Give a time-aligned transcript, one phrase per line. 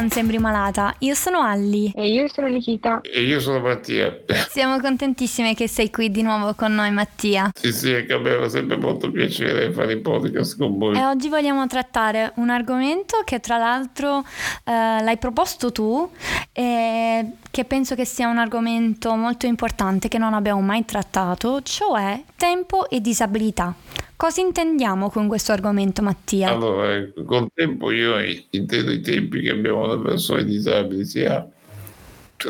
[0.00, 0.94] non sembri malata.
[1.00, 1.92] Io sono Alli.
[1.94, 3.02] E io sono Nikita.
[3.02, 4.18] E io sono Mattia.
[4.48, 7.50] Siamo contentissime che sei qui di nuovo con noi, Mattia.
[7.54, 10.96] Sì, sì, è che aveva sempre molto piacere fare il podcast con voi.
[10.96, 14.24] E oggi vogliamo trattare un argomento che tra l'altro
[14.64, 16.10] eh, l'hai proposto tu
[16.52, 22.22] e che penso che sia un argomento molto importante che non abbiamo mai trattato, cioè
[22.36, 23.74] tempo e disabilità.
[24.20, 26.50] Cosa intendiamo con questo argomento, Mattia?
[26.50, 28.18] Allora, col tempo io
[28.50, 31.48] intendo i tempi che abbiamo le persone disabili, sia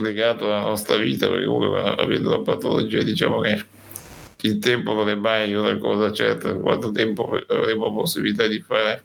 [0.00, 3.64] legato alla nostra vita, perché comunque avendo la patologia diciamo che
[4.40, 9.04] il tempo non è mai una cosa certa, quanto tempo avremo possibilità di fare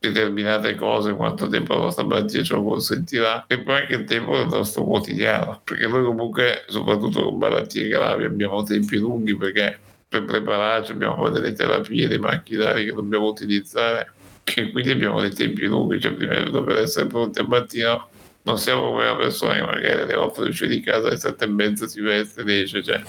[0.00, 4.36] determinate cose, quanto tempo la nostra malattia ce lo consentirà, e poi anche il tempo
[4.36, 9.78] del nostro quotidiano, perché noi comunque, soprattutto con malattie gravi, abbiamo tempi lunghi perché
[10.12, 14.12] per prepararci abbiamo delle terapie, dei macchinari che dobbiamo utilizzare
[14.44, 18.08] e quindi abbiamo dei tempi lunghi, cioè prima per essere pronti al mattino
[18.42, 21.48] non siamo come una persona che magari alle 8 esce di casa alle 7 e
[21.48, 23.00] mezza si veste e esce, cioè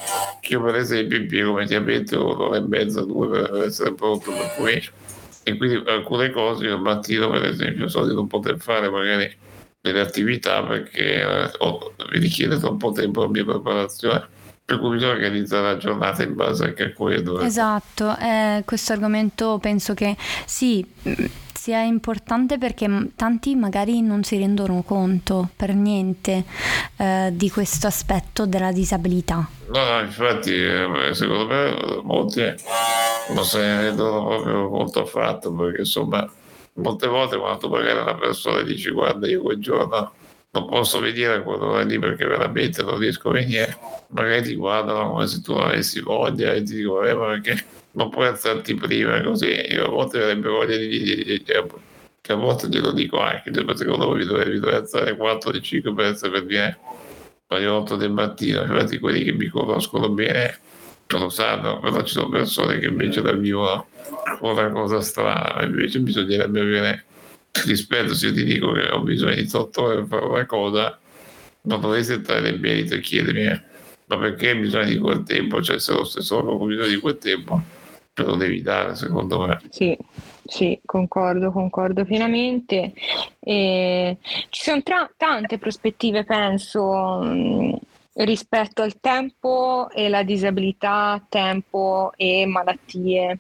[0.47, 4.81] io per esempio impiego mediamente un'ora e mezza, due per essere pronto per cui
[5.45, 9.29] e quindi alcune cose io al mattino per esempio so di non poter fare magari
[9.81, 11.51] delle attività perché eh,
[12.11, 14.25] mi richiede troppo tempo la mia preparazione
[14.65, 17.39] per cui bisogna organizzare la giornata in base anche a quello.
[17.39, 20.85] Esatto, eh, questo argomento penso che sì,
[21.63, 26.43] sia importante perché tanti magari non si rendono conto per niente
[26.97, 29.47] eh, di questo aspetto della disabilità.
[29.67, 32.41] No, no, infatti eh, secondo me molti
[33.29, 36.29] non se ne rendono proprio conto affatto perché insomma
[36.75, 40.11] molte volte quando magari una persona dice guarda io quel giorno
[40.53, 43.75] non posso venire a quell'ora lì perché veramente non riesco a venire,
[44.09, 48.27] magari ti guardano come se tu avessi voglia e ti dico, eh, perché non puoi
[48.27, 49.19] alzarti prima?
[49.21, 51.41] Così, io a volte avrebbe voglia di dire,
[52.21, 56.05] che a volte glielo dico anche, cioè, secondo me mi dovrei alzare 4 5 per
[56.05, 56.77] essere per dire
[57.47, 60.59] alle 8 del mattino, infatti quelli che mi conoscono bene
[61.07, 63.87] lo sanno, però ci sono persone che invece la vivono
[64.41, 67.05] una cosa strana, invece bisognerebbe avere
[67.65, 70.99] rispetto se ti dico che ho bisogno di 8 ore per fare una cosa,
[71.61, 73.61] non dovresti entrare nel merito e chiedermi eh,
[74.05, 75.61] ma perché bisogna di quel tempo?
[75.61, 77.61] Cioè se lo stesso ho bisogno di quel tempo,
[78.13, 79.61] te lo devi dare secondo me.
[79.69, 79.97] Sì,
[80.45, 82.93] sì, concordo, concordo pienamente.
[83.39, 84.17] E
[84.49, 87.21] ci sono tra- tante prospettive, penso,
[88.15, 93.39] rispetto al tempo e la disabilità, tempo e malattie,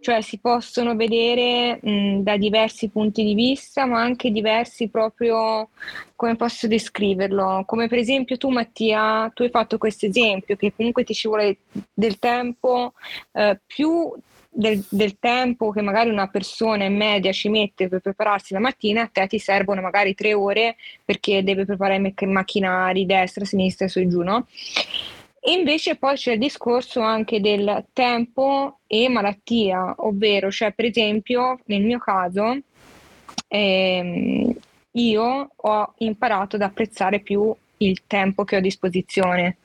[0.00, 5.70] cioè si possono vedere mh, da diversi punti di vista, ma anche diversi proprio
[6.14, 11.04] come posso descriverlo, come per esempio tu Mattia, tu hai fatto questo esempio che comunque
[11.04, 11.58] ti ci vuole
[11.92, 12.92] del tempo
[13.32, 14.12] eh, più
[14.54, 19.02] del, del, tempo che magari una persona in media ci mette per prepararsi la mattina,
[19.02, 24.00] a te ti servono magari tre ore perché deve preparare i macchinari destra, sinistra su
[24.00, 24.46] e giù, no?
[25.40, 31.58] E invece poi c'è il discorso anche del tempo e malattia, ovvero, cioè per esempio
[31.64, 32.58] nel mio caso
[33.48, 34.54] ehm,
[34.92, 39.56] io ho imparato ad apprezzare più il tempo che ho a disposizione,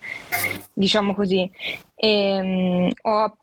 [0.74, 1.50] diciamo così.
[1.94, 3.38] E, ehm, ho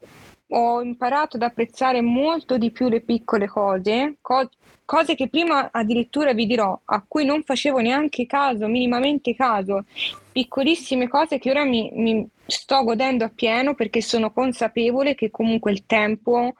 [0.56, 4.48] ho imparato ad apprezzare molto di più le piccole cose, co-
[4.84, 9.84] cose che prima addirittura vi dirò, a cui non facevo neanche caso, minimamente caso,
[10.30, 15.86] piccolissime cose che ora mi, mi sto godendo appieno perché sono consapevole che comunque il
[15.86, 16.54] tempo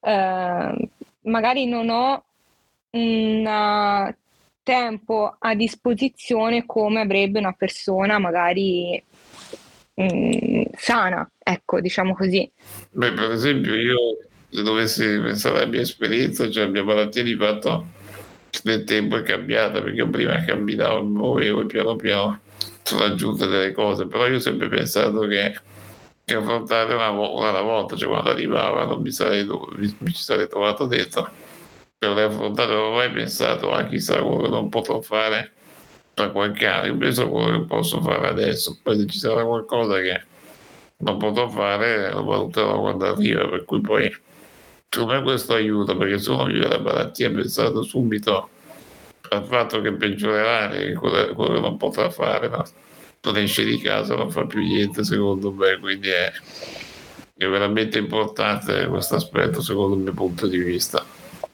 [0.00, 0.88] eh,
[1.22, 2.24] magari non ho
[2.90, 4.14] un
[4.62, 9.02] tempo a disposizione come avrebbe una persona magari
[9.94, 12.50] mh, mm, sana, ecco, diciamo così.
[12.90, 13.98] Beh, per esempio, io
[14.48, 17.86] se dovessi pensare alla mia esperienza, cioè la mia malattia di fatto
[18.64, 22.40] nel tempo è cambiata, perché prima camminavo, mi muovevo e piano piano
[22.82, 25.54] sono aggiunte delle cose, però io ho sempre pensato che,
[26.24, 30.22] che affrontare una, una alla volta, cioè quando arrivava non mi, sarei, mi, mi ci
[30.22, 31.30] sarei trovato dentro
[31.98, 35.52] per affrontare, non ho mai pensato, ah chissà quello che non potrò fare
[36.14, 39.98] tra qualche anno, io penso quello che posso fare adesso, poi se ci sarà qualcosa
[40.00, 40.22] che
[40.98, 44.14] non potrò fare lo valuterò quando arriva, per cui poi
[44.88, 48.48] secondo me questo aiuta, perché se uno vive la malattia pensato subito
[49.30, 52.64] al fatto che peggiorerà quello, quello che non potrà fare, no?
[53.22, 56.30] non esce di casa, non fa più niente secondo me, quindi è,
[57.36, 61.04] è veramente importante questo aspetto secondo il mio punto di vista.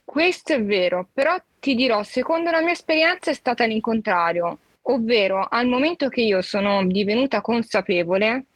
[0.08, 5.66] Questo è vero, però ti dirò, secondo la mia esperienza è stata l'incontrario, ovvero al
[5.66, 8.46] momento che io sono divenuta consapevole,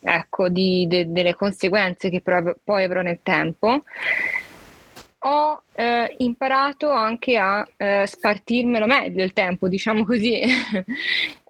[0.00, 3.84] ecco, di, de, delle conseguenze che poi avrò nel tempo,
[5.18, 10.40] ho eh, imparato anche a eh, spartirmelo meglio il tempo, diciamo così.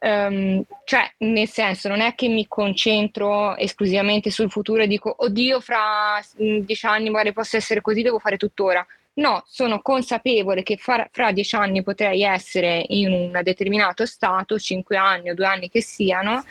[0.01, 5.61] um, cioè, nel senso, non è che mi concentro esclusivamente sul futuro e dico, oddio,
[5.61, 8.85] fra mm, dieci anni magari posso essere così, devo fare tuttora.
[9.17, 14.99] No, sono consapevole che fra, fra dieci anni potrei essere in un determinato stato, cinque
[14.99, 16.45] anni o due anni che siano,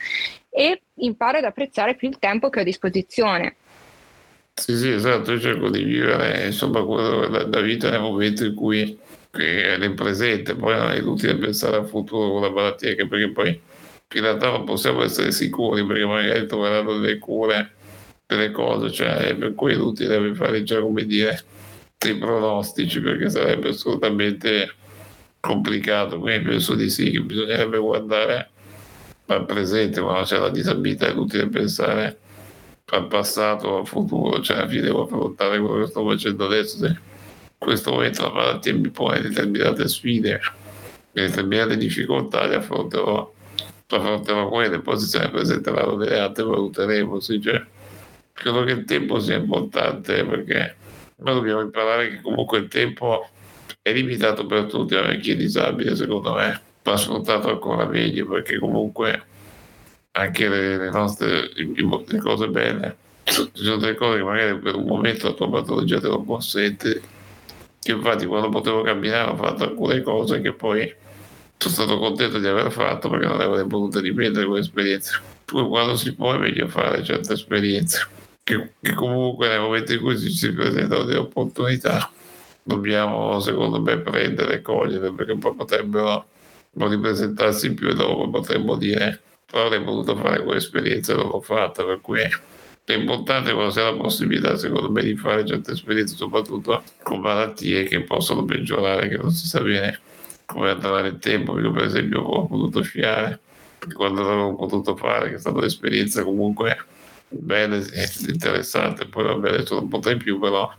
[0.50, 3.54] e imparo ad apprezzare più il tempo che ho a disposizione.
[4.52, 6.80] Sì, sì, esatto, io cerco di vivere insomma
[7.28, 8.98] la, vita nel momento in cui
[9.30, 13.30] è nel presente, poi non è inutile pensare al futuro con la malattia, che perché
[13.30, 13.48] poi
[14.14, 17.74] in realtà non possiamo essere sicuri perché magari troveranno delle cure,
[18.26, 21.54] delle cose, cioè per cui è inutile fare già come dire
[21.98, 24.74] dei pronostici perché sarebbe assolutamente
[25.40, 28.50] complicato, quindi penso di sì che bisognerebbe guardare
[29.26, 32.18] al presente quando c'è la disabilità, è inutile pensare
[32.86, 36.78] al passato al futuro, cioè alla fine devo affrontare quello che sto facendo adesso.
[36.78, 36.98] Se in
[37.58, 40.40] questo momento la malattia mi pone determinate sfide,
[41.10, 43.32] determinate difficoltà, le affronterò,
[43.88, 47.18] affronterò quelle, poi se se ne presenteranno delle altre valuteremo.
[47.18, 47.64] Sì, cioè,
[48.32, 50.76] credo che il tempo sia importante perché
[51.16, 53.28] noi dobbiamo imparare che comunque il tempo
[53.80, 58.58] è limitato per tutti, anche chi è disabile, secondo me, va sfruttato ancora meglio perché
[58.58, 59.24] comunque
[60.12, 62.96] anche le, le nostre le cose belle.
[63.24, 67.02] Ci sono delle cose che magari per un momento la tua patologia te lo consente.
[67.80, 70.92] Che infatti quando potevo camminare ho fatto alcune cose che poi
[71.56, 75.20] sono stato contento di aver fatto perché non avrei potuto ripetere quell'esperienza.
[75.44, 78.15] Poi quando si può è meglio fare certe esperienze.
[78.48, 82.08] Che, che comunque nel momento in cui ci si presentano delle opportunità
[82.62, 86.28] dobbiamo secondo me prendere e cogliere perché poi potrebbero
[86.74, 91.40] non ripresentarsi più e dopo potremmo dire però avrei voluto fare quell'esperienza e non l'ho
[91.40, 95.72] fatta, per cui è importante quando si ha la possibilità, secondo me, di fare certe
[95.72, 100.00] esperienze, soprattutto con malattie che possono peggiorare, che non si sa bene
[100.44, 101.58] come andrà nel tempo.
[101.58, 103.40] Io, per esempio, ho potuto sciare,
[103.92, 106.76] quando l'avevo potuto fare, che è stata un'esperienza comunque
[107.28, 110.72] bella e interessante, poi va bene, adesso non potrei più, però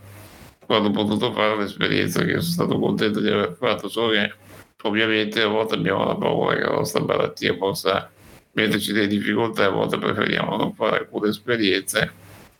[0.66, 4.32] quando ho potuto fare un'esperienza che sono stato contento di aver fatto, solo che
[4.82, 8.10] ovviamente a volte abbiamo la paura che la nostra malattia possa
[8.52, 12.12] metterci delle difficoltà a volte preferiamo non fare alcune esperienze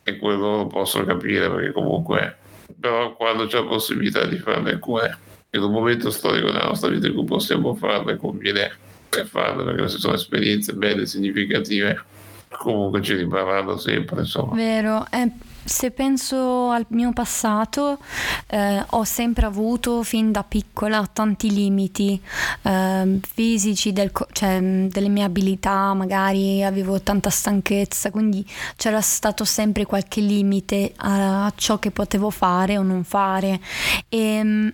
[0.02, 2.36] e quello lo posso capire perché comunque
[2.78, 5.16] però quando c'è la possibilità di farne alcune
[5.50, 8.70] in un momento storico della nostra vita in cui possiamo farle conviene
[9.24, 12.04] farle perché se sono esperienze belle significative
[12.50, 14.54] comunque ci rimarranno sempre insomma.
[14.54, 15.06] Vero.
[15.08, 15.28] È
[15.68, 17.98] se penso al mio passato,
[18.46, 22.20] eh, ho sempre avuto fin da piccola tanti limiti
[22.62, 28.44] eh, fisici, del, cioè, delle mie abilità, magari avevo tanta stanchezza, quindi
[28.76, 33.60] c'era stato sempre qualche limite a ciò che potevo fare o non fare.
[34.08, 34.72] E ehm,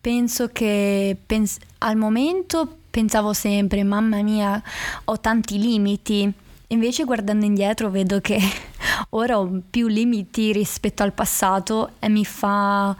[0.00, 4.60] penso che pens- al momento pensavo sempre, mamma mia,
[5.04, 6.32] ho tanti limiti
[6.72, 8.38] Invece guardando indietro vedo che
[9.10, 12.96] ora ho più limiti rispetto al passato e mi fa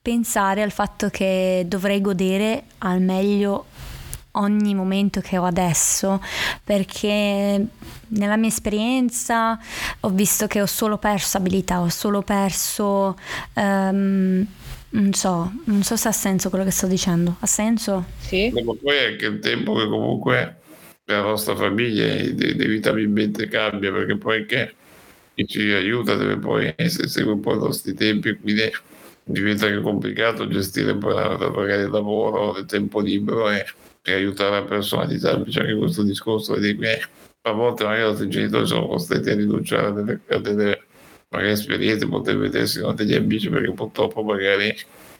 [0.00, 3.66] pensare al fatto che dovrei godere al meglio
[4.32, 6.20] ogni momento che ho adesso
[6.62, 7.66] perché
[8.08, 9.58] nella mia esperienza
[10.00, 13.16] ho visto che ho solo perso abilità, ho solo perso
[13.54, 14.46] um,
[14.94, 17.36] non so, non so se ha senso quello che sto dicendo.
[17.40, 18.04] Ha senso?
[18.18, 18.50] Sì.
[18.54, 20.60] Ma poi è che il tempo che comunque
[21.06, 24.74] la nostra famiglia inevitabilmente cambia perché poi che
[25.34, 28.70] chi ci aiuta deve poi essere un po' i nostri tempi quindi
[29.24, 33.64] diventa anche complicato gestire poi magari il lavoro il tempo libero e,
[34.02, 37.02] e aiutare la persona disabile c'è anche questo discorso di che
[37.42, 40.84] a volte magari i nostri genitori sono costretti a rinunciare a delle, a delle
[41.28, 44.74] magari esperienze poter vedersi con degli amici perché purtroppo magari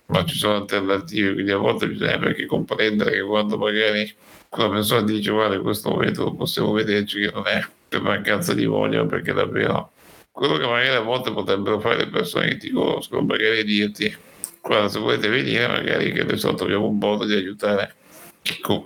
[0.06, 4.14] non ci sono alternative quindi a volte bisogna anche comprendere che quando magari
[4.56, 8.54] la persona dice guarda in questo momento non possiamo vederci che non è per mancanza
[8.54, 9.92] di voglia ma perché davvero
[10.30, 14.14] quello che magari a volte potrebbero fare le persone che ti conoscono magari dirti
[14.60, 17.94] guarda se volete venire magari che adesso troviamo un modo di aiutare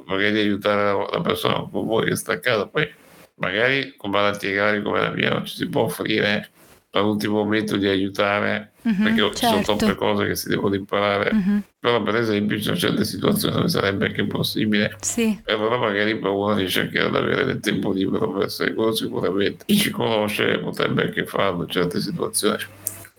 [0.07, 2.67] magari di aiutare la persona con voi che sta a casa.
[2.67, 2.89] Poi
[3.37, 6.51] magari con malattie gravi come la mia non ci si può offrire
[6.93, 9.37] all'ultimo momento di aiutare mm-hmm, perché certo.
[9.37, 9.77] ci sono certo.
[9.77, 11.59] troppe cose che si devono imparare mm-hmm.
[11.79, 15.39] però per esempio ci sono certe situazioni dove sarebbe anche impossibile sì.
[15.45, 18.93] e allora magari per uno riesce anche ad avere del tempo libero per essere quello
[18.93, 22.63] sicuramente chi ci conosce potrebbe anche farlo in certe situazioni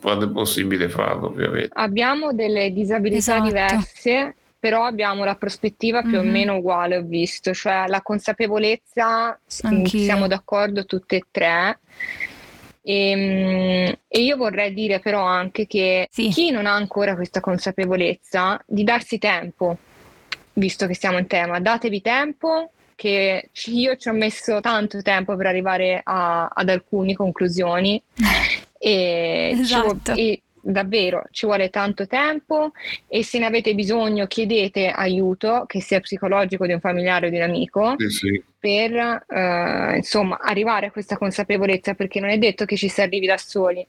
[0.01, 3.43] quando è possibile farlo ovviamente abbiamo delle disabilità esatto.
[3.43, 6.27] diverse però abbiamo la prospettiva più mm-hmm.
[6.27, 10.03] o meno uguale, ho visto, cioè la consapevolezza, Anch'io.
[10.03, 11.79] siamo d'accordo tutte e tre,
[12.81, 16.29] E, mm, e, io vorrei dire però anche che sì.
[16.29, 19.77] chi non ha ancora questa consapevolezza di darsi tempo,
[20.53, 25.45] visto che siamo in tema, datevi tempo che io ci ho messo tanto tempo per
[25.45, 28.01] arrivare a, ad alcune conclusioni
[28.77, 30.13] e, esatto.
[30.13, 32.71] e davvero ci vuole tanto tempo
[33.07, 37.37] e se ne avete bisogno chiedete aiuto, che sia psicologico di un familiare o di
[37.37, 38.43] un amico, sì, sì.
[38.59, 38.93] per
[39.27, 43.37] eh, insomma arrivare a questa consapevolezza, perché non è detto che ci si arrivi da
[43.37, 43.85] soli.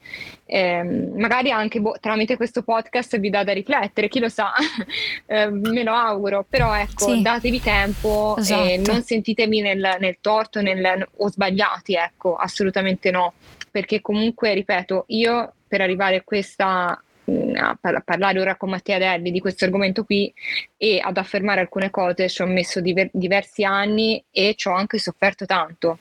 [0.47, 4.53] Eh, magari anche boh, tramite questo podcast vi dà da riflettere, chi lo sa,
[5.27, 7.23] eh, me lo auguro, però ecco, sì.
[7.23, 8.69] datevi tempo esatto.
[8.69, 13.33] e non sentitevi nel, nel torto nel, o sbagliati, ecco, assolutamente no
[13.71, 19.31] perché comunque, ripeto, io per arrivare a questa mm, a parlare ora con Mattia Delli
[19.31, 20.33] di questo argomento qui
[20.77, 24.99] e ad affermare alcune cose ci ho messo diver- diversi anni e ci ho anche
[24.99, 25.99] sofferto tanto.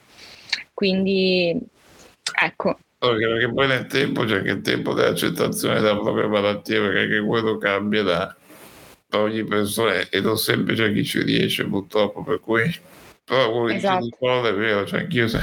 [0.73, 1.57] Quindi
[2.41, 2.79] ecco.
[2.97, 7.21] Perché, perché poi nel tempo c'è anche il tempo dell'accettazione della propria malattia, perché anche
[7.21, 8.35] quello cambia da,
[9.11, 12.71] ogni persona e non sempre c'è chi ci riesce purtroppo, per cui
[13.23, 13.95] però quello esatto.
[13.95, 15.39] che ti ricorda è vero, cioè anch'io se,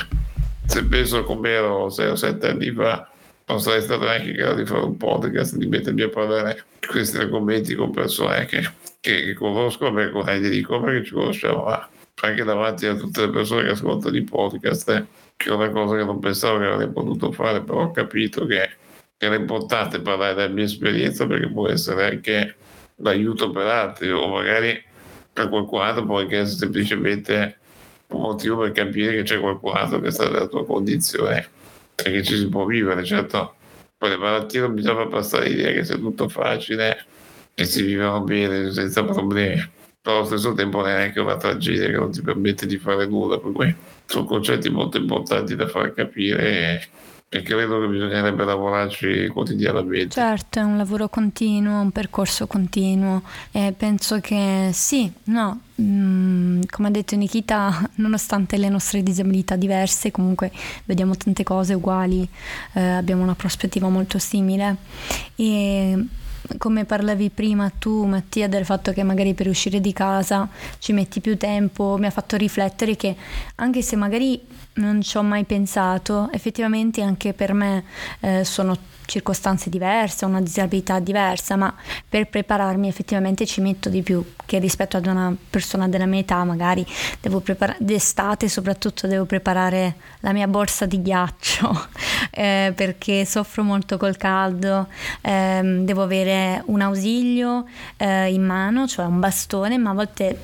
[0.67, 3.11] se penso come ero 6 o 7 anni fa
[3.47, 6.87] non sarei stato neanche in grado di fare un podcast, di mettermi a parlare di
[6.87, 8.61] questi argomenti con persone che,
[9.01, 11.89] che, che conosco, beh, con idea di come che ci conosciamo, ma
[12.23, 15.07] anche davanti a tutte le persone che ascoltano i podcast, eh,
[15.37, 18.69] che è una cosa che non pensavo che avrei potuto fare, però ho capito che,
[19.17, 22.57] che era importante parlare della mia esperienza perché può essere anche
[22.97, 24.83] l'aiuto per altri o magari
[25.33, 27.59] per qualcun altro può anche essere semplicemente
[28.09, 31.49] un motivo per capire che c'è qualcun altro che sta nella tua condizione
[31.95, 33.55] e che ci si può vivere, certo.
[33.97, 37.05] Poi le malattie non bisogna passare l'idea che sia tutto facile
[37.55, 39.67] e si vivono bene senza problemi,
[40.01, 43.07] però allo stesso tempo non è neanche una tragedia che non ti permette di fare
[43.07, 46.87] nulla, per cui sono concetti molto importanti da far capire
[47.29, 50.15] e credo che bisognerebbe lavorarci quotidianamente.
[50.15, 56.89] Certo, è un lavoro continuo, un percorso continuo e penso che sì, no, mm, come
[56.89, 60.53] ha detto Nikita, nonostante le nostre disabilità diverse, comunque
[60.85, 62.27] vediamo tante cose uguali,
[62.75, 64.77] eh, abbiamo una prospettiva molto simile
[65.35, 66.07] e
[66.59, 71.21] come parlavi prima tu Mattia del fatto che magari per uscire di casa ci metti
[71.21, 73.17] più tempo, mi ha fatto riflettere che
[73.57, 74.41] anche se magari
[74.77, 77.85] non ci ho mai pensato, effettivamente anche per me
[78.21, 81.73] eh, sono circostanze diverse, una disabilità diversa, ma
[82.09, 86.45] per prepararmi effettivamente ci metto di più che rispetto ad una persona della mia età,
[86.45, 86.85] magari
[87.21, 91.89] devo preparare d'estate soprattutto devo preparare la mia borsa di ghiaccio
[92.31, 94.89] eh, perché soffro molto col caldo,
[95.23, 97.65] eh, devo avere un ausilio
[97.97, 100.39] eh, in mano, cioè un bastone, ma a volte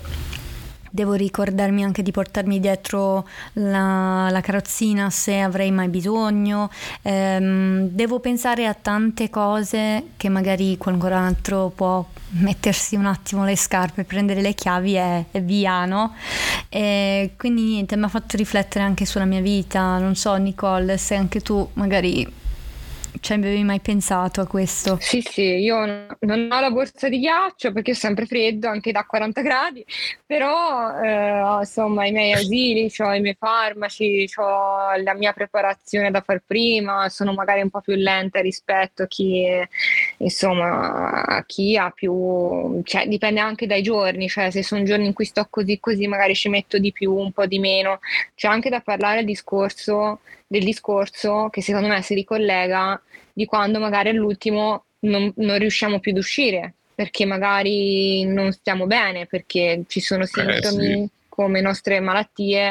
[0.95, 6.71] devo ricordarmi anche di portarmi dietro la, la carrozzina se avrei mai bisogno,
[7.01, 13.57] ehm, devo pensare a tante cose che magari qualcun altro può mettersi un attimo le
[13.57, 16.15] scarpe, prendere le chiavi e, e via, no?
[16.69, 21.15] E quindi niente, mi ha fatto riflettere anche sulla mia vita, non so Nicole, se
[21.15, 22.41] anche tu magari
[23.21, 24.97] ci avevi mai pensato a questo?
[25.01, 25.85] Sì, sì, io
[26.21, 29.85] non ho la borsa di ghiaccio perché ho sempre freddo, anche da 40 gradi,
[30.27, 36.21] però eh, insomma i miei asili, ho i miei farmaci, ho la mia preparazione da
[36.21, 39.45] far prima, sono magari un po' più lenta rispetto a chi,
[40.23, 45.13] insomma, a chi ha più, cioè dipende anche dai giorni, cioè se sono giorni in
[45.13, 48.01] cui sto così così magari ci metto di più, un po' di meno.
[48.35, 53.01] C'è anche da parlare del discorso, del discorso che secondo me si ricollega
[53.33, 59.27] di quando magari all'ultimo non, non riusciamo più ad uscire perché magari non stiamo bene,
[59.27, 61.11] perché ci sono sintomi eh, sì.
[61.35, 62.69] Come nostre malattie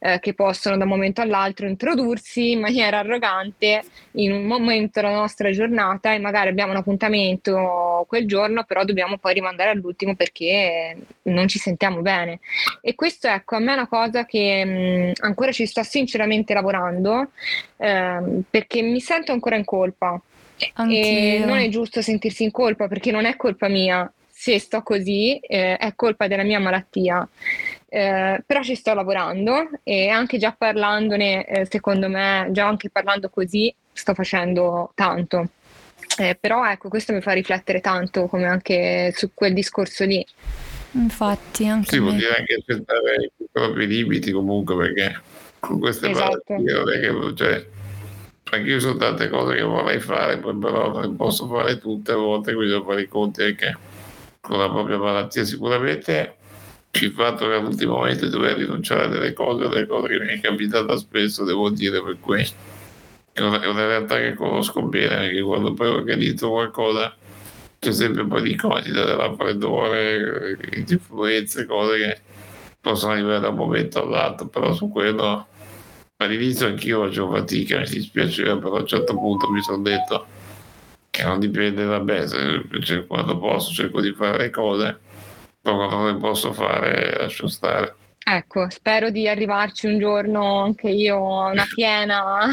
[0.00, 5.14] eh, che possono da un momento all'altro introdursi in maniera arrogante in un momento della
[5.14, 10.96] nostra giornata e magari abbiamo un appuntamento quel giorno, però dobbiamo poi rimandare all'ultimo perché
[11.22, 12.40] non ci sentiamo bene.
[12.80, 17.30] E questo ecco, a me è una cosa che mh, ancora ci sto sinceramente lavorando
[17.76, 20.20] eh, perché mi sento ancora in colpa.
[20.74, 21.04] Anch'io.
[21.04, 24.12] E non è giusto sentirsi in colpa perché non è colpa mia.
[24.40, 27.28] Se sto così, eh, è colpa della mia malattia.
[27.92, 33.28] Eh, però ci sto lavorando e anche già parlandone, eh, secondo me, già anche parlando
[33.28, 35.48] così, sto facendo tanto.
[36.16, 40.24] Eh, però ecco, questo mi fa riflettere tanto come anche su quel discorso lì.
[40.92, 45.20] Infatti, anche sì, vuol dire anche accettare i propri limiti comunque perché
[45.58, 46.42] con queste esatto.
[46.48, 47.66] non è che cioè,
[48.52, 52.16] anche io sono tante cose che vorrei fare, poi però non posso fare tutte a
[52.16, 53.76] volte, quindi devo fare i conti anche
[54.40, 55.44] con la propria malattia.
[55.44, 56.36] Sicuramente
[56.92, 60.40] il fatto che all'ultimo momento dover rinunciare a delle cose, delle cose che mi è
[60.40, 62.44] capitata spesso, devo dire, per cui
[63.32, 67.14] è una, realtà che conosco bene, perché quando poi organizzo qualcosa
[67.78, 72.20] c'è sempre un po' di incognita della raffreddore, di influenze, cose che
[72.80, 75.46] possono arrivare da un momento all'altro, però su quello
[76.16, 80.26] all'inizio anch'io facevo fatica, mi dispiaceva, però a un certo punto mi sono detto
[81.08, 82.26] che non dipende da me,
[82.82, 84.98] cioè, quando posso cerco di fare le cose,
[85.62, 87.94] non le posso fare lascio stare.
[88.22, 92.48] Ecco, spero di arrivarci un giorno anche io a una piena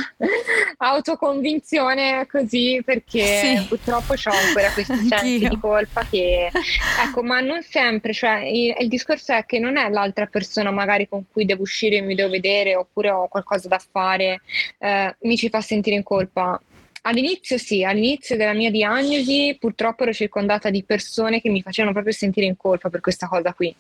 [0.78, 3.66] autoconvinzione così, perché sì.
[3.68, 6.50] purtroppo ho ancora questi sensi di colpa che,
[7.06, 11.08] ecco, ma non sempre, cioè il, il, discorso è che non è l'altra persona magari
[11.08, 14.42] con cui devo uscire e mi devo vedere oppure ho qualcosa da fare,
[14.80, 16.60] eh, mi ci fa sentire in colpa.
[17.08, 22.14] All'inizio sì, all'inizio della mia diagnosi purtroppo ero circondata di persone che mi facevano proprio
[22.14, 23.74] sentire in colpa per questa cosa qui.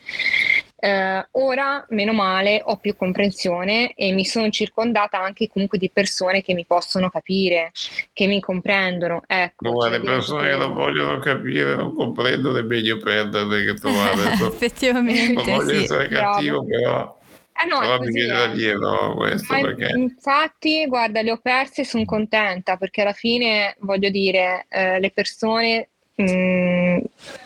[0.79, 6.41] Eh, ora, meno male, ho più comprensione e mi sono circondata anche comunque di persone
[6.41, 7.72] che mi possono capire,
[8.13, 9.24] che mi comprendono.
[9.27, 13.74] Ecco, no, cioè, le persone che non vogliono capire, non comprendono, è meglio perderle che
[13.74, 14.31] trovare.
[14.39, 15.34] Effettivamente.
[15.34, 15.84] Non voglio sì.
[15.84, 16.81] essere cattivo, Bravo.
[16.81, 17.16] però.
[17.60, 19.98] Eh no, però mi viene da questo Ma perché...
[19.98, 25.10] Infatti, guarda, le ho perse e sono contenta perché alla fine, voglio dire, eh, le
[25.10, 26.98] persone mh, mm,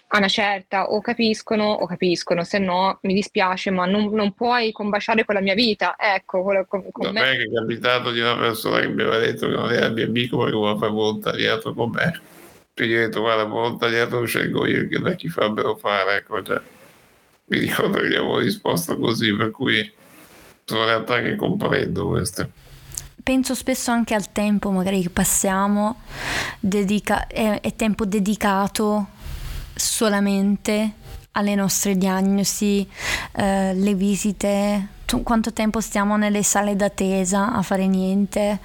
[0.08, 4.74] a una certa o capiscono o capiscono, se no mi dispiace, ma non, non puoi
[4.74, 5.96] combaciare con la mia vita.
[5.98, 7.38] Ecco, con, con no, me.
[7.38, 10.38] che è capitato di una persona che mi aveva detto che non era mio amico
[10.40, 12.22] perché voleva fare volontariato con me.
[12.74, 16.44] E gli ho detto, guarda, volontariato lo scelgo io, che da chi farebbero fare, ecco,
[16.44, 16.60] cioè,
[17.46, 20.00] mi ricordo che gli avevo risposto così, per cui
[20.66, 22.50] sono realtà che comprendo queste
[23.24, 26.02] penso spesso anche al tempo magari che passiamo,
[26.60, 29.08] dedica- è, è tempo dedicato
[29.76, 30.94] solamente
[31.34, 32.88] alle nostre diagnosi,
[33.34, 34.88] eh, le visite,
[35.20, 38.60] quanto tempo stiamo nelle sale d'attesa a fare niente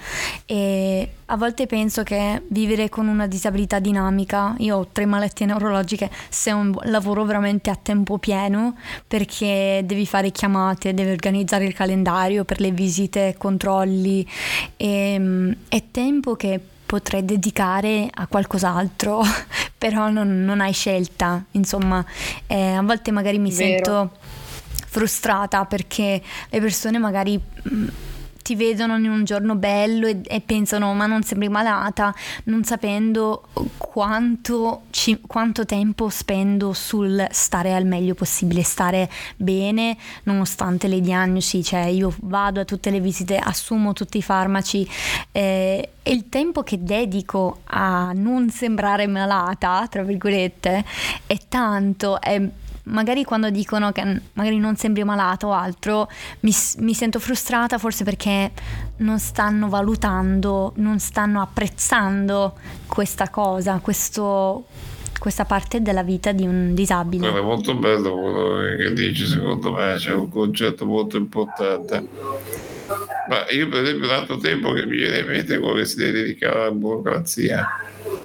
[0.46, 6.08] e a volte penso che vivere con una disabilità dinamica, io ho tre malattie neurologiche,
[6.28, 12.44] sia un lavoro veramente a tempo pieno perché devi fare chiamate, devi organizzare il calendario
[12.44, 14.26] per le visite, controlli
[14.76, 19.20] e mm, è tempo che potrei dedicare a qualcos'altro,
[19.76, 22.04] però non, non hai scelta, insomma,
[22.46, 23.84] eh, a volte magari mi Vero.
[23.84, 24.10] sento
[24.96, 27.88] frustrata perché le persone magari mm,
[28.40, 33.48] ti vedono in un giorno bello e, e, pensano ma non sembri malata, non sapendo
[33.76, 41.62] quanto, ci, quanto, tempo spendo sul stare al meglio possibile, stare bene nonostante le diagnosi,
[41.62, 44.88] cioè io vado a tutte le visite, assumo tutti i farmaci
[45.32, 50.84] eh, e il tempo che dedico a non sembrare malata, tra virgolette,
[51.26, 52.40] è tanto, è
[52.86, 56.08] magari quando dicono che magari non sembri malato o altro,
[56.40, 58.50] mi, mi sento frustrata forse perché
[58.98, 62.54] non stanno valutando, non stanno apprezzando
[62.86, 64.66] questa cosa, questo,
[65.18, 67.32] questa parte della vita di un disabile.
[67.32, 72.65] È molto bello quello che dici, secondo me c'è un concetto molto importante.
[73.28, 76.22] Ma io per esempio altro tempo che mi viene in mente quello che si deve
[76.22, 77.66] dedicare alla burocrazia,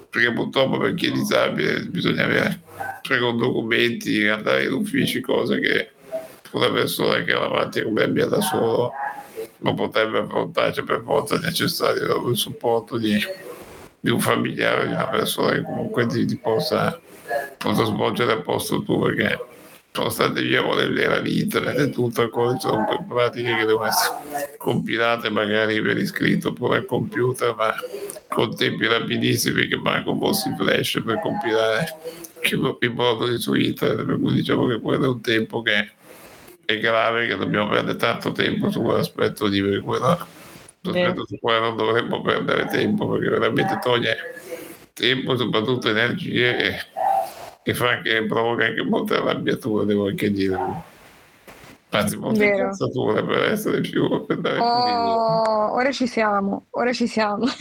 [0.09, 2.61] perché purtroppo per chi è disabile bisogna avere
[3.19, 5.89] con documenti, andare in uffici, cose che
[6.51, 8.93] una persona che va avanti come abbia da solo
[9.59, 13.17] non potrebbe affrontare, cioè per forza è necessario il supporto di,
[13.99, 16.99] di, un familiare, di una persona che comunque ti, ti possa,
[17.57, 19.39] possa, svolgere al posto tu, perché
[19.93, 25.97] nonostante viviamo nell'era di internet e tutto, sono pratiche che devono essere compilate magari per
[25.97, 27.73] iscritto oppure al computer, ma
[28.29, 29.77] con tempi rapidissimi che
[30.19, 31.95] po' si flash per compilare
[32.39, 35.91] che in modo su internet, per cui diciamo che quello è un tempo che
[36.65, 40.25] è grave, che dobbiamo perdere tanto tempo su quell'aspetto di quello,
[40.81, 44.17] l'aspetto su cui non dovremmo perdere tempo, perché veramente toglie
[44.93, 46.79] tempo, soprattutto energie e,
[47.63, 50.89] e fa anche, provoca anche molte arrabbiature, devo anche dire
[51.91, 57.45] anzi molte incazzature per essere più per dare oh, ora ci siamo ora ci siamo.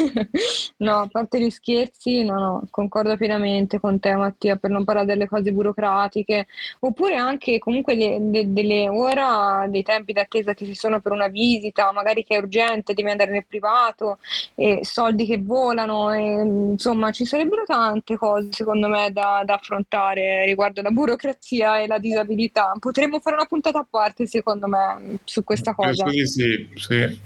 [0.81, 5.07] No a parte gli scherzi no no concordo pienamente con te Mattia per non parlare
[5.07, 6.47] delle cose burocratiche
[6.81, 11.29] oppure anche comunque de, de, delle ora dei tempi d'attesa che ci sono per una
[11.29, 14.19] visita magari che è urgente devi andare nel privato
[14.55, 20.45] e soldi che volano e, insomma ci sarebbero tante cose secondo me da, da affrontare
[20.47, 22.73] riguardo la burocrazia e la disabilità.
[22.79, 26.09] Potremmo fare una puntata a parte parte secondo me su questa cosa.
[26.09, 27.20] Sì, sì, sì.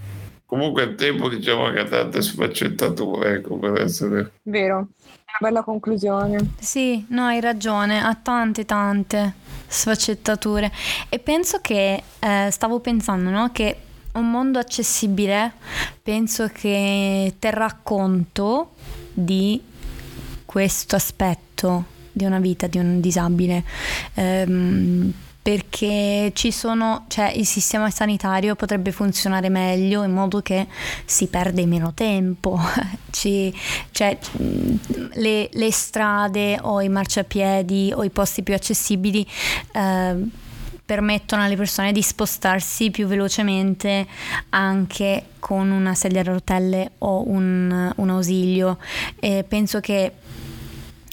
[0.46, 4.32] Comunque il tempo diciamo che ha tante sfaccettature, ecco, per essere...
[4.42, 6.54] Vero, una bella conclusione.
[6.58, 9.34] Sì, no, hai ragione, ha tante tante
[9.66, 10.70] sfaccettature
[11.08, 13.76] e penso che, eh, stavo pensando, no, che
[14.12, 15.54] un mondo accessibile
[16.00, 18.74] penso che terrà conto
[19.12, 19.60] di
[20.44, 23.64] questo aspetto di una vita di un disabile.
[24.14, 25.12] Ehm,
[25.44, 30.66] perché ci sono, cioè il sistema sanitario potrebbe funzionare meglio in modo che
[31.04, 32.58] si perde meno tempo,
[33.12, 33.54] ci,
[33.90, 34.16] cioè,
[35.12, 39.28] le, le, strade o i marciapiedi o i posti più accessibili
[39.72, 40.16] eh,
[40.82, 44.06] permettono alle persone di spostarsi più velocemente
[44.48, 48.78] anche con una sedia a rotelle o un, un ausilio.
[49.20, 50.10] E penso che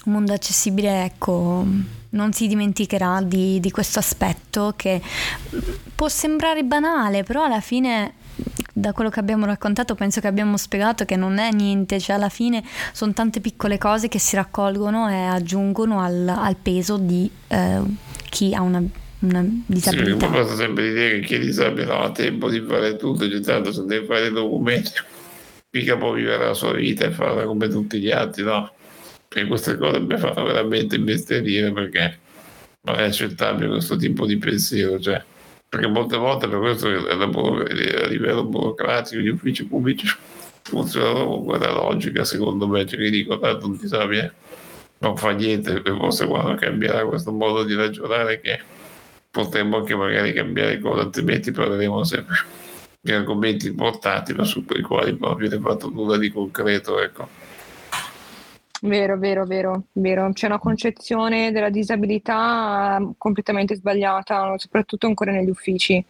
[0.06, 5.02] un mondo accessibile ecco non si dimenticherà di, di questo aspetto che
[5.95, 8.15] può sembrare banale, però alla fine
[8.74, 12.30] da quello che abbiamo raccontato penso che abbiamo spiegato che non è niente, cioè alla
[12.30, 17.80] fine sono tante piccole cose che si raccolgono e aggiungono al, al peso di eh,
[18.30, 18.82] chi ha una,
[19.19, 20.26] una disabilità.
[20.26, 23.39] Sì, posso sempre dire che chi è disabile non ha tempo di fare tutto, cioè
[23.41, 24.91] tanto se deve fare documenti,
[25.71, 28.71] mica può vivere la sua vita e farla come tutti gli altri, no?
[29.34, 32.20] E queste cose mi fanno veramente imbestialire perché
[32.82, 35.00] non è accettabile questo tipo di pensiero.
[35.00, 35.24] Cioè,
[35.70, 40.06] perché molte volte per questo a livello burocratico gli uffici pubblici
[40.63, 44.34] funzionano con quella logica, secondo me, cioè, che dico tanto non ti sapere,
[45.00, 48.60] non fa niente, forse quando cambierà questo modo di ragionare che
[49.32, 52.36] potremmo anche magari cambiare cose, altrimenti parleremo sempre
[53.00, 57.30] di argomenti importanti, ma su quei quali non viene fatto nulla di concreto, ecco.
[58.84, 60.32] Vero, vero, vero, vero.
[60.34, 66.04] C'è una concezione della disabilità mm, completamente sbagliata, soprattutto ancora negli uffici.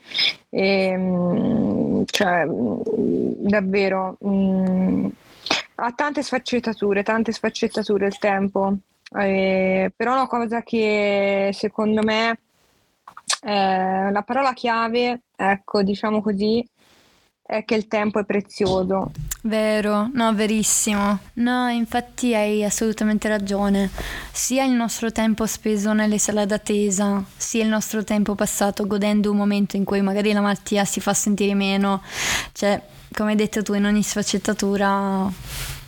[0.49, 5.07] E, ehm, cioè, mm, davvero, mh,
[5.75, 8.77] ha tante sfaccettature, tante sfaccettature il tempo.
[9.19, 12.39] Eh, però una cosa che secondo me
[13.43, 16.65] eh, la parola chiave, ecco, diciamo così,
[17.51, 19.11] è che il tempo è prezioso.
[19.41, 21.19] Vero, no, verissimo.
[21.33, 23.89] No, infatti hai assolutamente ragione.
[24.31, 29.35] Sia il nostro tempo speso nelle sale d'attesa, sia il nostro tempo passato godendo un
[29.35, 32.01] momento in cui magari la malattia si fa sentire meno.
[32.53, 35.29] Cioè, come hai detto tu, in ogni sfaccettatura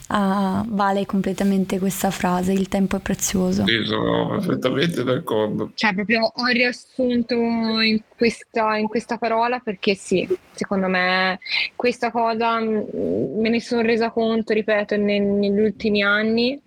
[0.07, 3.65] ah, vale completamente questa frase, il tempo è prezioso.
[3.65, 5.71] Sì, sono perfettamente d'accordo.
[5.75, 11.39] Cioè, proprio ho riassunto in questa, in questa parola perché sì, secondo me
[11.75, 16.59] questa cosa mm, me ne sono resa conto, ripeto, negli ultimi anni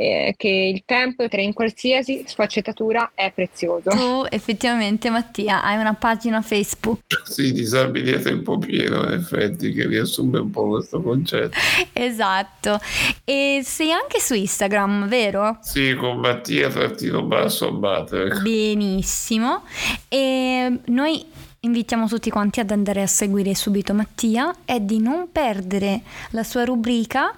[0.00, 3.90] eh, che il tempo per in qualsiasi sfaccettatura è prezioso.
[3.90, 7.00] Tu effettivamente Mattia hai una pagina Facebook.
[7.30, 11.56] Sì, disabili a tempo pieno in effetti che riassume un po' questo concetto.
[11.92, 12.78] esatto.
[13.24, 15.58] E sei anche su Instagram, vero?
[15.60, 18.40] Sì, con Mattia trattino basso abbattere.
[18.40, 19.62] Benissimo.
[20.08, 21.24] E noi
[21.62, 26.64] invitiamo tutti quanti ad andare a seguire subito Mattia e di non perdere la sua
[26.64, 27.32] rubrica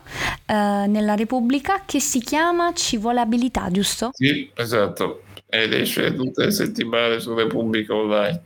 [0.47, 4.11] eh, nella Repubblica che si chiama Ci vuole abilità, giusto?
[4.13, 5.23] Sì, esatto.
[5.49, 8.41] Ed esce tutte le settimane su Repubblica Online.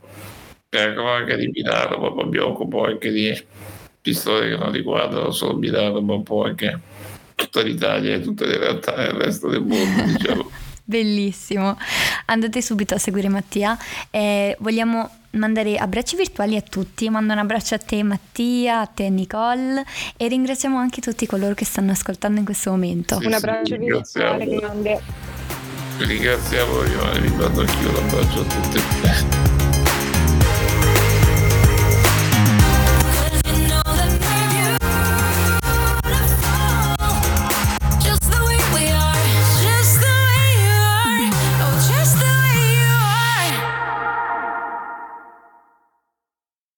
[0.67, 3.43] Parliamo anche di Milano, ma mi occupo anche di,
[4.01, 6.77] di storie che non riguardano solo Milano, ma un po' anche
[7.35, 10.49] tutta l'Italia e tutte le realtà del resto del mondo, diciamo.
[10.83, 11.77] Bellissimo.
[12.25, 13.77] Andate subito a seguire Mattia.
[14.09, 17.09] Eh, vogliamo mandare abbracci virtuali a tutti.
[17.09, 19.83] Mando un abbraccio a te Mattia, a te Nicole
[20.17, 23.19] e ringraziamo anche tutti coloro che stanno ascoltando in questo momento.
[23.19, 25.01] Sì, un abbraccio sì, virtuale grande.
[25.97, 29.46] Ringraziamo io, vi mando anch'io un abbraccio a tutti.